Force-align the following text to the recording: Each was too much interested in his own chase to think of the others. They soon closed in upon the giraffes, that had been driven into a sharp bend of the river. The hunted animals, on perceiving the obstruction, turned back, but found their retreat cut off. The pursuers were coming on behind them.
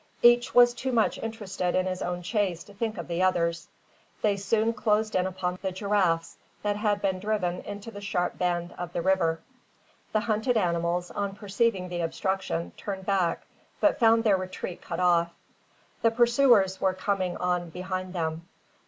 Each 0.23 0.55
was 0.55 0.73
too 0.73 0.91
much 0.91 1.19
interested 1.19 1.75
in 1.75 1.85
his 1.85 2.01
own 2.01 2.23
chase 2.23 2.63
to 2.63 2.73
think 2.73 2.97
of 2.97 3.07
the 3.07 3.21
others. 3.21 3.67
They 4.23 4.35
soon 4.35 4.73
closed 4.73 5.13
in 5.15 5.27
upon 5.27 5.59
the 5.61 5.71
giraffes, 5.71 6.37
that 6.63 6.75
had 6.75 7.03
been 7.03 7.19
driven 7.19 7.59
into 7.61 7.95
a 7.95 8.01
sharp 8.01 8.39
bend 8.39 8.73
of 8.79 8.93
the 8.93 9.01
river. 9.03 9.41
The 10.11 10.21
hunted 10.21 10.57
animals, 10.57 11.11
on 11.11 11.35
perceiving 11.35 11.87
the 11.89 12.01
obstruction, 12.01 12.71
turned 12.77 13.05
back, 13.05 13.43
but 13.79 13.99
found 13.99 14.23
their 14.23 14.37
retreat 14.37 14.81
cut 14.81 14.99
off. 14.99 15.33
The 16.01 16.09
pursuers 16.09 16.81
were 16.81 16.95
coming 16.95 17.37
on 17.37 17.69
behind 17.69 18.13
them. 18.15 18.47